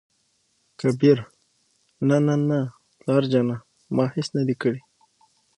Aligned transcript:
کبير: 0.79 1.17
نه 2.07 2.17
نه 2.25 2.35
نه 2.47 2.59
پلاره 2.99 3.27
جانه! 3.31 3.57
ما 3.95 4.05
هېڅ 4.13 4.27
نه 4.37 4.41
دى 4.47 4.55
کړي. 4.61 4.81